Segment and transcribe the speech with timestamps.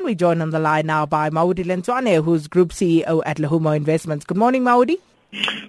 [0.00, 3.76] And we join on the line now by Maudi Lentwane, who's Group CEO at Lehumo
[3.76, 4.24] Investments.
[4.24, 4.96] Good morning, Maudi.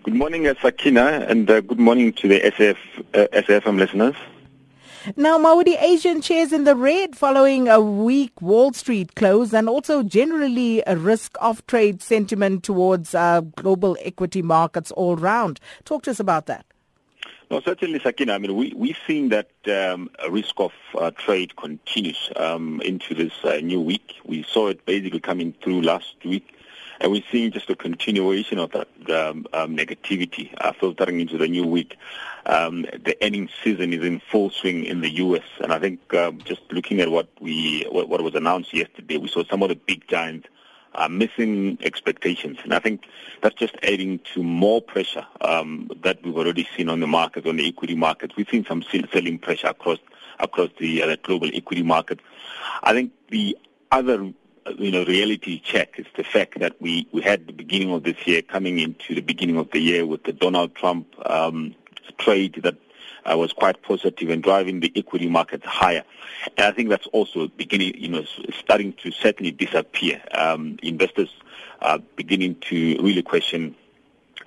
[0.04, 2.78] Good morning, uh, Sakina, and uh, good morning to the SF,
[3.14, 4.16] uh, SAFM listeners.
[5.18, 10.02] Now, Maudi, Asian shares in the red following a weak Wall Street close and also
[10.02, 15.60] generally a risk-off trade sentiment towards uh, global equity markets all round.
[15.84, 16.66] Talk to us about that.
[17.52, 18.32] No, certainly, Sakina.
[18.32, 23.58] I mean, we, we've seen that um, risk-off uh, trade continues um, into this uh,
[23.58, 24.14] new week.
[24.24, 26.56] We saw it basically coming through last week.
[27.02, 31.50] And we're seeing just a continuation of that um, um, negativity uh, filtering into the
[31.50, 31.98] new week.
[32.46, 35.44] Um, the earnings season is in full swing in the U.S.
[35.60, 39.28] And I think um, just looking at what we what, what, was announced yesterday, we
[39.28, 40.48] saw some of the big giants
[40.96, 42.58] uh, missing expectations.
[42.64, 43.06] And I think
[43.42, 47.58] that's just adding to more pressure um, that we've already seen on the market, on
[47.58, 48.36] the equity markets.
[48.36, 50.00] We've seen some selling pressure across
[50.40, 52.20] across the uh, global equity market.
[52.82, 53.58] I think the
[53.92, 54.34] other
[54.78, 58.16] you know, reality check is the fact that we, we had the beginning of this
[58.26, 61.76] year coming into the beginning of the year with the Donald Trump um,
[62.18, 62.76] trade that
[63.30, 66.04] uh, was quite positive and driving the equity markets higher.
[66.58, 68.24] And I think that's also beginning, you know,
[68.60, 70.22] starting to certainly disappear.
[70.34, 71.34] Um, investors
[71.82, 73.76] are beginning to really question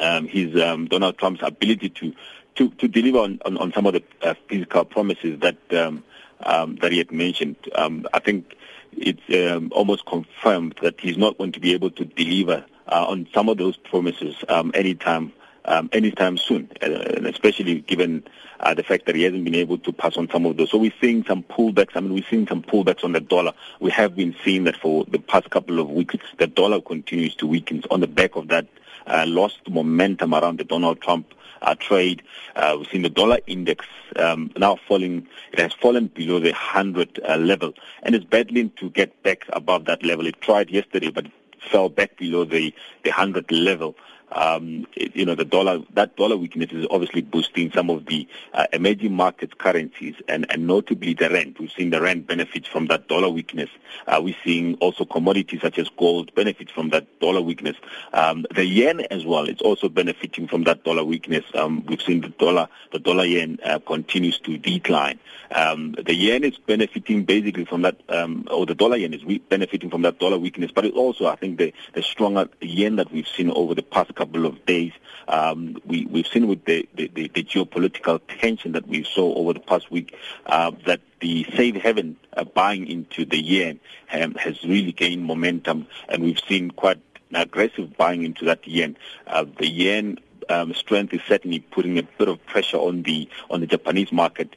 [0.00, 2.14] um, his um, Donald Trump's ability to
[2.56, 6.05] to, to deliver on, on, on some of the uh, fiscal promises that um,
[6.41, 7.56] um, that he had mentioned.
[7.75, 8.56] Um, I think
[8.97, 13.48] it's almost confirmed that he's not going to be able to deliver uh, on some
[13.48, 15.33] of those promises um, anytime
[15.65, 16.89] um, anytime soon, uh,
[17.25, 18.25] especially given
[18.61, 20.71] uh, the fact that he hasn't been able to pass on some of those.
[20.71, 21.97] So we're seeing some pullbacks.
[21.97, 23.53] I mean, we're seeing some pullbacks on the dollar.
[23.81, 26.17] We have been seeing that for the past couple of weeks.
[26.39, 28.67] The dollar continues to weaken on the back of that
[29.06, 32.23] uh, lost momentum around the Donald Trump uh, trade.
[32.56, 33.84] Uh, we've seen the dollar index
[34.17, 35.27] um, now falling.
[35.53, 39.87] It has fallen below the 100 uh, level and is battling to get back above
[39.87, 40.27] that level.
[40.27, 41.27] It tried yesterday, but
[41.71, 43.97] fell back below the, the 100 level
[44.35, 48.67] um, you know, the dollar, that dollar weakness is obviously boosting some of the uh,
[48.72, 51.56] emerging market currencies and, and notably the rand.
[51.59, 53.71] We've seen the rand benefit from that dollar weakness.
[54.06, 57.77] Uh, we're seeing also commodities such as gold benefit from that dollar weakness.
[58.12, 61.44] Um, the yen as well, it's also benefiting from that dollar weakness.
[61.55, 65.19] Um, we've seen the dollar, the dollar yen uh, continues to decline.
[65.50, 69.91] Um, the yen is benefiting basically from that, um, or the dollar yen is benefiting
[69.91, 73.28] from that dollar weakness, but it also, I think, the, the stronger yen that we've
[73.28, 74.93] seen over the past couple couple of days.
[75.29, 79.53] Um, we, we've seen with the, the, the, the, geopolitical tension that we saw over
[79.53, 80.15] the past week
[80.47, 83.81] uh, that the safe haven uh, buying into the yen
[84.12, 87.01] um, has really gained momentum, and we've seen quite
[87.33, 88.97] aggressive buying into that yen.
[89.27, 90.19] Uh, the yen
[90.49, 94.55] um, strength is certainly putting a bit of pressure on the on the Japanese market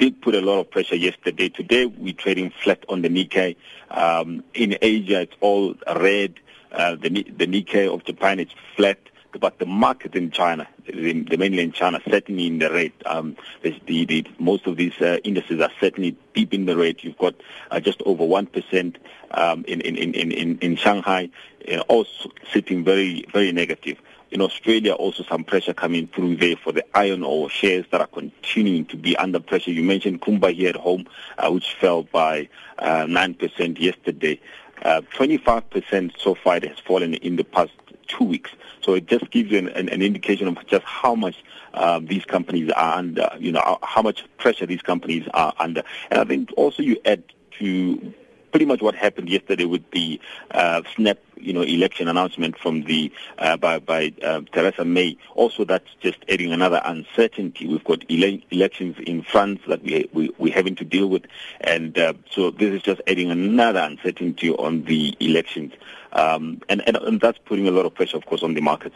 [0.00, 1.50] did put a lot of pressure yesterday.
[1.50, 3.54] Today we're trading flat on the Nikkei.
[3.90, 6.40] Um, in Asia, it's all red.
[6.72, 8.98] Uh, the, the Nikkei of Japan is flat,
[9.38, 12.92] but the market in China, the, the mainland China, certainly in the red.
[13.06, 17.02] Um, the, the, most of these uh, indices are certainly deep in the red.
[17.02, 17.34] You've got
[17.70, 18.96] uh, just over 1%
[19.32, 21.30] um, in, in, in, in, in Shanghai,
[21.70, 23.98] uh, also sitting very, very negative.
[24.30, 28.06] In Australia, also some pressure coming through there for the iron ore shares that are
[28.06, 29.72] continuing to be under pressure.
[29.72, 32.48] You mentioned Kumba here at home, uh, which fell by
[32.78, 34.40] uh, 9% yesterday.
[34.82, 37.72] Uh, 25% so far it has fallen in the past
[38.08, 38.50] two weeks.
[38.80, 41.36] So it just gives you an, an, an indication of just how much
[41.74, 45.82] uh, these companies are under, you know, how much pressure these companies are under.
[46.10, 47.22] And I think also you add
[47.58, 48.14] to
[48.50, 53.12] pretty much what happened yesterday with the uh, snap, you know, election announcement from the
[53.38, 55.16] uh, by by uh, Theresa May.
[55.34, 57.66] Also, that's just adding another uncertainty.
[57.66, 61.24] We've got ele- elections in France that we we we're having to deal with,
[61.60, 65.72] and uh, so this is just adding another uncertainty on the elections,
[66.12, 68.92] um, and, and and that's putting a lot of pressure, of course, on the market.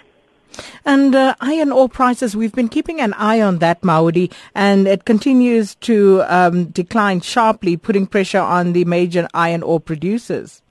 [0.84, 5.04] And uh, iron ore prices, we've been keeping an eye on that, Maudi, and it
[5.04, 10.62] continues to um, decline sharply, putting pressure on the major iron ore producers.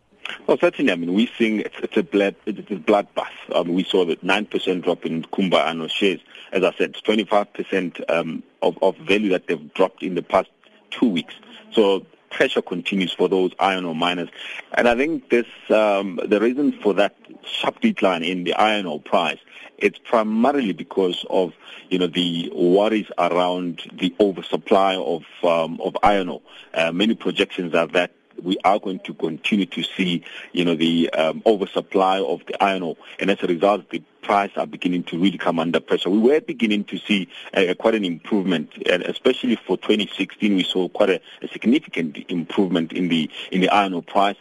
[0.47, 0.91] Well, certainly.
[0.91, 3.27] I mean, we're seeing it's, it's a blood, it's a bloodbath.
[3.53, 6.21] Um, we saw that 9% drop in Kumba iron shares.
[6.51, 10.49] As I said, 25% um, of, of value that they've dropped in the past
[10.91, 11.33] two weeks.
[11.71, 14.29] So pressure continues for those iron ore miners.
[14.73, 17.15] And I think this, um, the reason for that
[17.45, 19.39] sharp decline in the iron ore price
[19.77, 21.53] it's primarily because of
[21.89, 26.41] you know the worries around the oversupply of um, of iron ore.
[26.73, 28.11] Uh, many projections are that
[28.41, 32.83] we are going to continue to see, you know, the um, oversupply of the iron
[32.83, 36.09] ore, and as a result, the price are beginning to really come under pressure.
[36.09, 40.87] We were beginning to see uh, quite an improvement, and especially for 2016, we saw
[40.89, 44.37] quite a, a significant improvement in the in the iron ore price.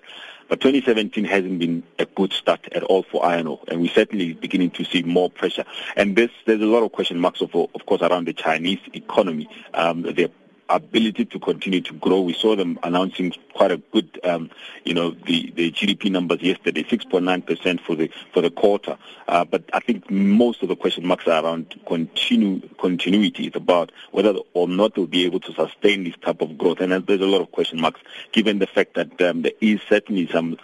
[0.52, 4.34] But 2017 hasn't been a good start at all for iron ore, and we're certainly
[4.34, 5.64] beginning to see more pressure.
[5.96, 9.49] And this, there's a lot of question marks, of, of course, around the Chinese economy.
[9.72, 10.02] Um,
[10.72, 12.20] ability to continue to grow.
[12.20, 14.50] We saw them announcing quite a good, um,
[14.84, 18.96] you know, the, the GDP numbers yesterday, 6.9% for the for the quarter.
[19.28, 23.46] Uh, but I think most of the question marks are around continue, continuity.
[23.46, 26.80] It's about whether or not they'll be able to sustain this type of growth.
[26.80, 28.00] And there's a lot of question marks,
[28.32, 30.56] given the fact that um, there is certainly some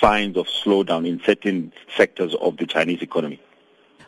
[0.00, 3.40] signs of slowdown in certain sectors of the Chinese economy.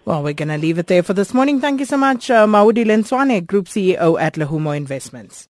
[0.09, 1.61] Well, we're going to leave it there for this morning.
[1.61, 5.47] Thank you so much, uh, Maudi Lenswane, Group CEO at Lehumo Investments.